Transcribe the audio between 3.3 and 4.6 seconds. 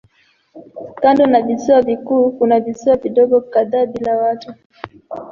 kadhaa bila watu.